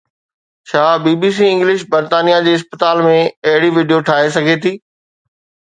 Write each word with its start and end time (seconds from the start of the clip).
ڇا 0.69 0.83
B 1.03 1.13
B 1.23 1.29
C 1.39 1.45
English 1.51 1.83
برطانيه 1.91 2.41
جي 2.49 2.55
اسپتال 2.61 3.03
۾ 3.11 3.13
اهڙي 3.53 3.73
وڊيو 3.79 4.03
ٺاهي 4.11 4.35
سگهي 4.41 4.59
ٿي؟ 4.67 4.77